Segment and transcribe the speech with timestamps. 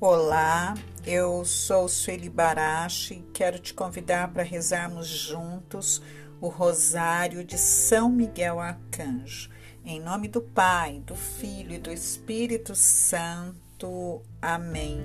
[0.00, 0.74] Olá,
[1.04, 6.00] eu sou Sueli Barache e quero te convidar para rezarmos juntos
[6.40, 9.50] o Rosário de São Miguel Arcanjo.
[9.84, 14.22] Em nome do Pai, do Filho e do Espírito Santo.
[14.40, 15.04] Amém.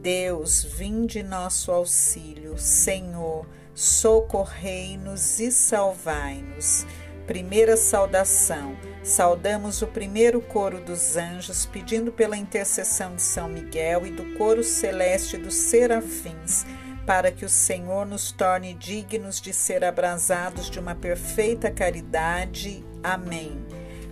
[0.00, 2.56] Deus, vinde nosso auxílio.
[2.56, 6.86] Senhor, socorrei-nos e salvai-nos.
[7.26, 8.76] Primeira saudação.
[9.02, 14.62] Saudamos o primeiro coro dos anjos, pedindo pela intercessão de São Miguel e do coro
[14.62, 16.64] celeste dos serafins,
[17.04, 22.84] para que o Senhor nos torne dignos de ser abrasados de uma perfeita caridade.
[23.02, 23.60] Amém.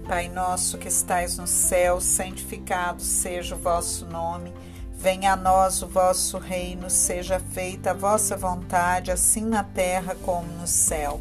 [0.08, 4.52] Pai nosso que estais no céu, santificado seja o vosso nome.
[4.92, 10.46] Venha a nós o vosso reino, seja feita a vossa vontade, assim na terra como
[10.52, 11.20] no céu.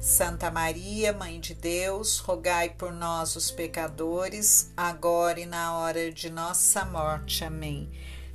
[0.00, 6.30] Santa Maria, Mãe de Deus, rogai por nós, os pecadores, agora e na hora de
[6.30, 7.44] nossa morte.
[7.44, 7.90] Amém.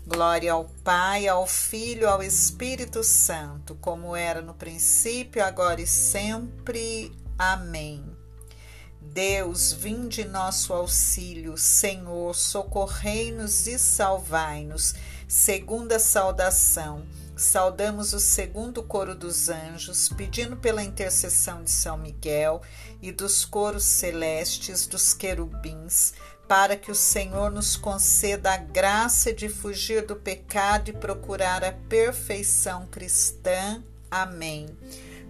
[0.05, 7.13] Glória ao Pai, ao Filho, ao Espírito Santo, como era no princípio, agora e sempre.
[7.39, 8.03] Amém.
[8.99, 14.95] Deus, vinde nosso auxílio, Senhor, socorrei-nos e salvai-nos.
[15.29, 17.05] Segunda saudação.
[17.35, 22.61] Saudamos o segundo coro dos anjos, pedindo pela intercessão de São Miguel
[23.01, 26.13] e dos coros celestes dos querubins,
[26.47, 31.71] para que o Senhor nos conceda a graça de fugir do pecado e procurar a
[31.71, 33.83] perfeição cristã.
[34.11, 34.67] Amém.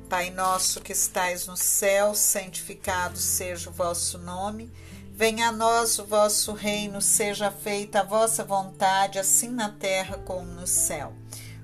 [0.09, 4.69] Pai nosso que estais no céu, santificado seja o vosso nome.
[5.15, 10.51] Venha a nós o vosso reino, seja feita a vossa vontade, assim na terra como
[10.51, 11.13] no céu.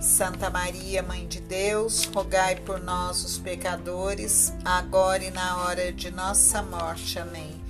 [0.00, 6.10] Santa Maria, Mãe de Deus, rogai por nós, os pecadores, agora e na hora de
[6.10, 7.18] nossa morte.
[7.18, 7.60] Amém.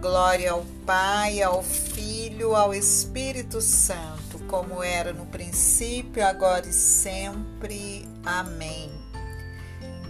[0.00, 8.08] Glória ao Pai, ao Filho, ao Espírito Santo, como era no princípio, agora e sempre.
[8.24, 8.90] Amém.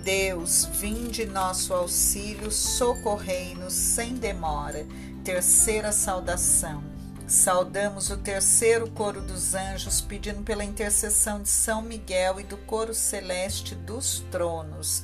[0.03, 4.87] Deus, vinde nosso auxílio, socorrei-nos sem demora.
[5.23, 6.98] Terceira saudação.
[7.29, 12.95] Saudamos o terceiro coro dos anjos, pedindo pela intercessão de São Miguel e do coro
[12.95, 15.03] celeste dos tronos,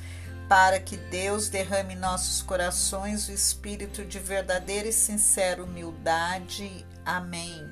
[0.48, 6.86] para que Deus derrame em nossos corações o espírito de verdadeira e sincera humildade.
[7.04, 7.70] Amém.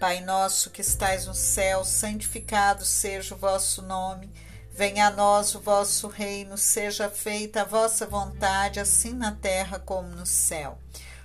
[0.00, 4.32] Pai nosso que estais no céu, santificado seja o vosso nome.
[4.72, 10.08] Venha a nós o vosso reino, seja feita a vossa vontade, assim na terra como
[10.08, 10.78] no céu.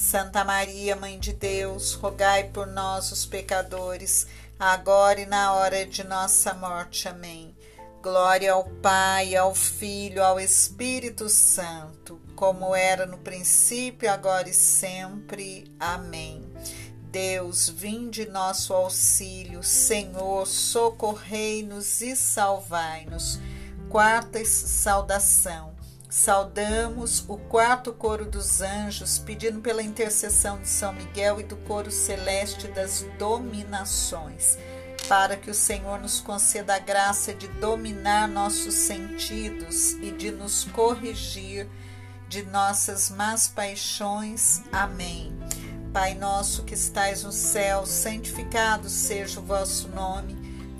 [0.00, 4.26] Santa Maria, Mãe de Deus, rogai por nós, os pecadores,
[4.58, 7.06] agora e na hora de nossa morte.
[7.06, 7.54] Amém.
[8.02, 15.70] Glória ao Pai, ao Filho, ao Espírito Santo, como era no princípio, agora e sempre.
[15.78, 16.50] Amém.
[17.10, 23.38] Deus, vinde nosso auxílio, Senhor, socorrei-nos e salvai-nos.
[23.90, 25.78] Quarta saudação.
[26.10, 31.88] Saudamos o quarto coro dos anjos, pedindo pela intercessão de São Miguel e do coro
[31.88, 34.58] celeste das dominações,
[35.08, 40.64] para que o Senhor nos conceda a graça de dominar nossos sentidos e de nos
[40.64, 41.68] corrigir
[42.28, 44.62] de nossas más paixões.
[44.72, 45.32] Amém.
[45.92, 50.39] Pai nosso que estais no céu, santificado seja o vosso nome.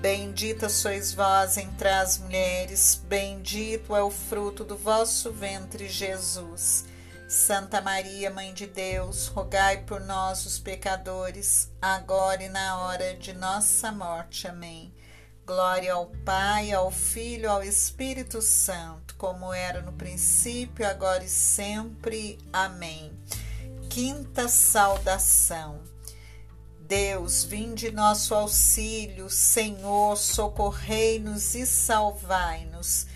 [0.00, 6.84] Bendita sois vós entre as mulheres, bendito é o fruto do vosso ventre, Jesus.
[7.28, 13.32] Santa Maria, Mãe de Deus, rogai por nós, os pecadores, agora e na hora de
[13.32, 14.46] nossa morte.
[14.46, 14.94] Amém.
[15.44, 22.38] Glória ao Pai, ao Filho, ao Espírito Santo, como era no princípio, agora e sempre.
[22.52, 23.12] Amém.
[23.88, 25.95] Quinta saudação.
[26.86, 33.08] Deus, vinde nosso auxílio, Senhor, socorrei-nos e salvai-nos.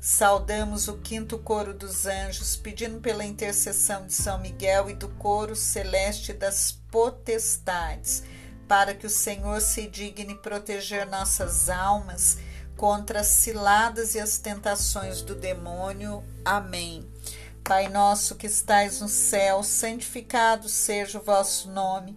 [0.00, 5.54] Saudamos o quinto coro dos anjos, pedindo pela intercessão de São Miguel e do coro
[5.54, 8.22] celeste das potestades,
[8.66, 12.38] para que o Senhor se digne proteger nossas almas
[12.78, 16.24] contra as ciladas e as tentações do demônio.
[16.42, 17.06] Amém.
[17.62, 22.16] Pai nosso que estais no céu, santificado seja o vosso nome.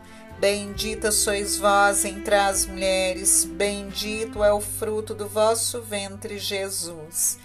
[0.41, 7.37] Bendita sois vós entre as mulheres, bendito é o fruto do vosso ventre, Jesus.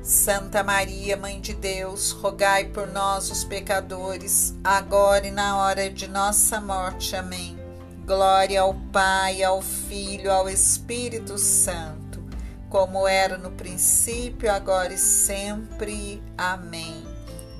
[0.00, 6.06] Santa Maria, Mãe de Deus, rogai por nós, os pecadores, agora e na hora de
[6.06, 7.16] nossa morte.
[7.16, 7.58] Amém.
[8.06, 12.22] Glória ao Pai, ao Filho, ao Espírito Santo,
[12.70, 16.22] como era no princípio, agora e sempre.
[16.38, 17.03] Amém.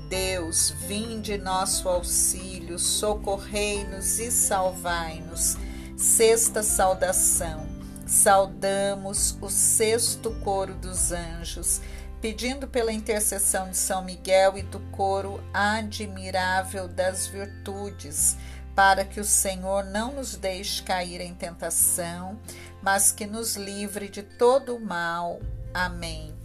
[0.09, 5.57] Deus, vinde nosso auxílio, socorrei-nos e salvai-nos.
[5.97, 7.67] Sexta saudação.
[8.05, 11.81] Saudamos o sexto coro dos anjos,
[12.21, 18.37] pedindo pela intercessão de São Miguel e do coro admirável das virtudes,
[18.75, 22.39] para que o Senhor não nos deixe cair em tentação,
[22.81, 25.39] mas que nos livre de todo o mal.
[25.73, 26.44] Amém.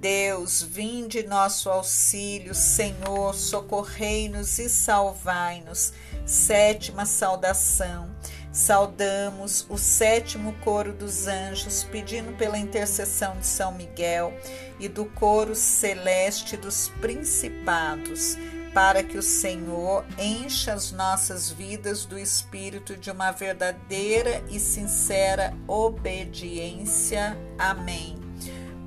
[0.00, 5.92] Deus, vinde nosso auxílio, Senhor, socorrei-nos e salvai-nos.
[6.24, 8.10] Sétima saudação.
[8.50, 14.32] Saudamos o sétimo coro dos anjos, pedindo pela intercessão de São Miguel
[14.80, 18.38] e do coro celeste dos principados,
[18.72, 25.54] para que o Senhor encha as nossas vidas do espírito de uma verdadeira e sincera
[25.68, 27.36] obediência.
[27.58, 28.19] Amém.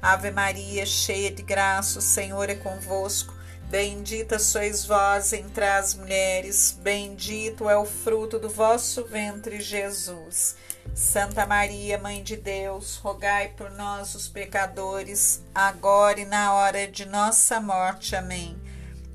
[0.00, 3.34] Ave Maria, cheia de graça, o Senhor é convosco.
[3.68, 10.56] Bendita sois vós entre as mulheres, bendito é o fruto do vosso ventre, Jesus.
[10.94, 17.04] Santa Maria, Mãe de Deus, rogai por nós, os pecadores, agora e na hora de
[17.04, 18.16] nossa morte.
[18.16, 18.58] Amém.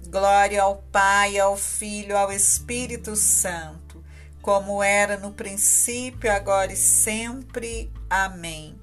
[0.08, 4.04] Glória ao Pai, ao Filho, ao Espírito Santo,
[4.40, 7.92] como era no princípio, agora e sempre.
[8.08, 8.80] Amém.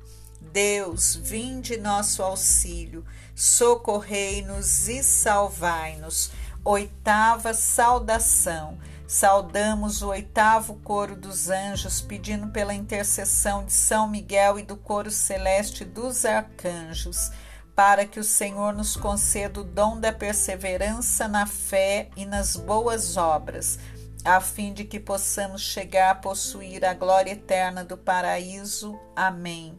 [0.53, 3.05] Deus, vinde nosso auxílio,
[3.35, 6.31] socorrei-nos e salvai-nos.
[6.65, 8.79] Oitava saudação.
[9.07, 15.11] Saudamos o oitavo coro dos anjos, pedindo pela intercessão de São Miguel e do coro
[15.11, 17.31] celeste dos arcanjos
[17.81, 23.17] para que o Senhor nos conceda o dom da perseverança na fé e nas boas
[23.17, 23.79] obras,
[24.23, 29.01] a fim de que possamos chegar a possuir a glória eterna do paraíso.
[29.17, 29.79] Amém.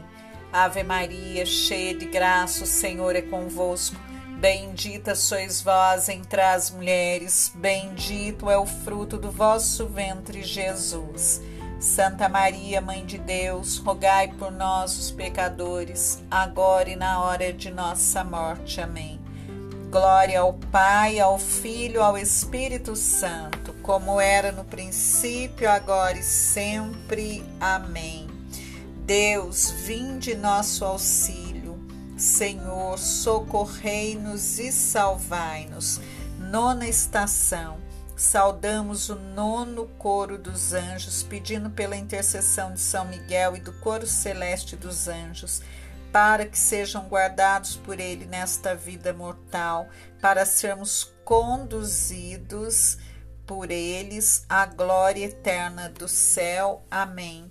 [0.51, 3.95] Ave Maria, cheia de graça, o Senhor é convosco.
[4.37, 11.41] Bendita sois vós entre as mulheres, bendito é o fruto do vosso ventre, Jesus.
[11.79, 17.71] Santa Maria, Mãe de Deus, rogai por nós, os pecadores, agora e na hora de
[17.71, 18.81] nossa morte.
[18.81, 19.19] Amém.
[19.91, 27.43] Glória ao Pai, ao Filho, ao Espírito Santo, como era no princípio, agora e sempre.
[27.59, 28.30] Amém.
[29.11, 31.77] Deus, vinde nosso auxílio.
[32.15, 35.99] Senhor, socorrei-nos e salvai-nos.
[36.39, 37.77] Nona estação
[38.15, 44.07] saudamos o nono coro dos anjos, pedindo pela intercessão de São Miguel e do coro
[44.07, 45.61] celeste dos anjos,
[46.09, 49.89] para que sejam guardados por ele nesta vida mortal,
[50.21, 52.97] para sermos conduzidos
[53.45, 56.85] por eles à glória eterna do céu.
[56.89, 57.50] Amém.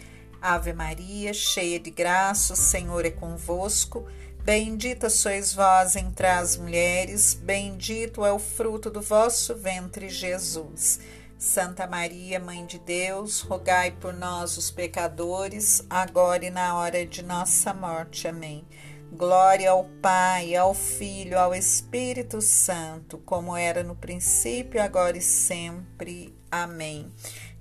[0.41, 4.07] Ave Maria, cheia de graça, o Senhor é convosco.
[4.43, 10.99] Bendita sois vós entre as mulheres, bendito é o fruto do vosso ventre, Jesus.
[11.37, 17.23] Santa Maria, Mãe de Deus, rogai por nós, os pecadores, agora e na hora de
[17.23, 18.27] nossa morte.
[18.27, 18.65] Amém.
[19.11, 26.33] Glória ao Pai, ao Filho, ao Espírito Santo, como era no princípio, agora e sempre.
[26.49, 27.11] Amém.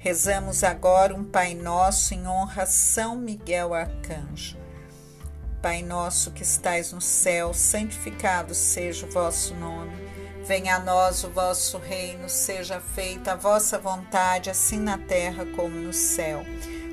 [0.03, 4.57] Rezamos agora um Pai Nosso em honra a São Miguel Arcanjo.
[5.61, 9.93] Pai nosso que estais no céu, santificado seja o vosso nome.
[10.43, 15.77] Venha a nós o vosso reino, seja feita a vossa vontade, assim na terra como
[15.77, 16.47] no céu.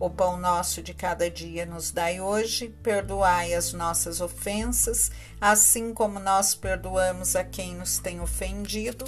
[0.00, 6.20] O pão nosso de cada dia nos dai hoje, perdoai as nossas ofensas, assim como
[6.20, 9.04] nós perdoamos a quem nos tem ofendido,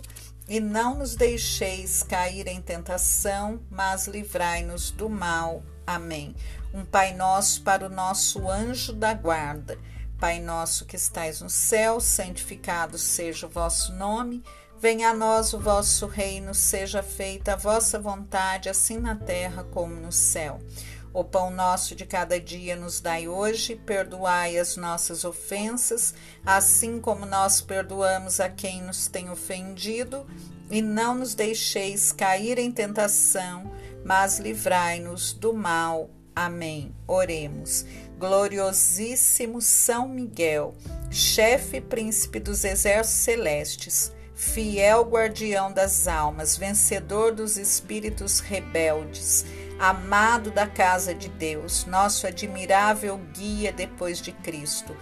[0.48, 5.62] e não nos deixeis cair em tentação, mas livrai-nos do mal.
[5.86, 6.34] Amém.
[6.74, 9.78] Um Pai Nosso para o nosso anjo da guarda.
[10.18, 14.42] Pai nosso que estais no céu, santificado seja o vosso nome.
[14.80, 19.94] Venha a nós o vosso reino, seja feita a vossa vontade, assim na terra como
[19.94, 20.58] no céu.
[21.12, 26.14] O pão nosso de cada dia nos dai hoje, perdoai as nossas ofensas,
[26.46, 30.26] assim como nós perdoamos a quem nos tem ofendido,
[30.70, 33.70] e não nos deixeis cair em tentação,
[34.02, 36.08] mas livrai-nos do mal.
[36.34, 36.94] Amém.
[37.06, 37.84] Oremos.
[38.18, 40.74] Gloriosíssimo São Miguel,
[41.10, 49.44] chefe príncipe dos exércitos celestes, fiel guardião das almas, vencedor dos espíritos rebeldes,
[49.78, 54.96] amado da casa de Deus, nosso admirável guia depois de Cristo,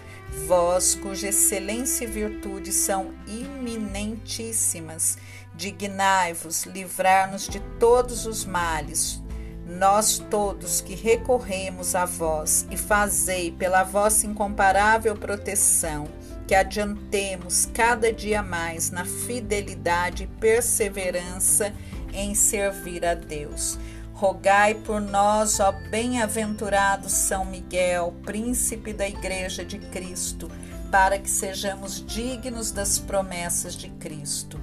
[0.48, 5.16] vós cuja excelência e virtude são iminentíssimas,
[5.54, 9.22] dignai-vos livrar-nos de todos os males,
[9.64, 16.08] nós todos que recorremos a vós, e fazei pela vossa incomparável proteção
[16.48, 21.72] que adiantemos cada dia mais na fidelidade e perseverança
[22.12, 23.78] em servir a Deus
[24.18, 30.50] Rogai por nós, ó bem-aventurado São Miguel, príncipe da Igreja de Cristo,
[30.90, 34.60] para que sejamos dignos das promessas de Cristo.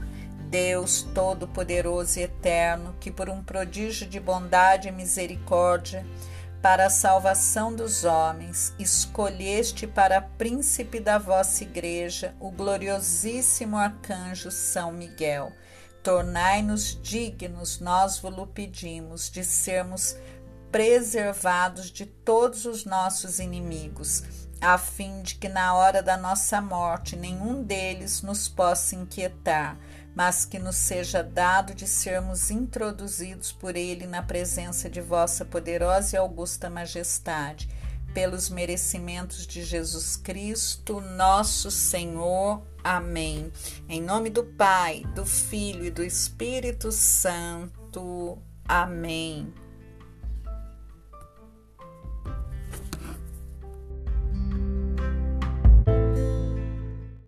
[0.49, 6.05] Deus Todo-Poderoso e Eterno, que por um prodígio de bondade e misericórdia,
[6.61, 14.91] para a salvação dos homens, escolheste para príncipe da vossa Igreja o gloriosíssimo arcanjo São
[14.91, 15.51] Miguel.
[16.03, 20.15] Tornai-nos dignos, nós vos pedimos, de sermos
[20.71, 24.23] preservados de todos os nossos inimigos,
[24.59, 29.77] a fim de que na hora da nossa morte nenhum deles nos possa inquietar,
[30.15, 36.15] mas que nos seja dado de sermos introduzidos por ele na presença de vossa poderosa
[36.15, 37.69] e augusta majestade,
[38.13, 42.63] pelos merecimentos de Jesus Cristo, nosso Senhor.
[42.81, 43.51] Amém.
[43.89, 48.37] Em nome do Pai, do Filho e do Espírito Santo.
[48.65, 49.64] Amém.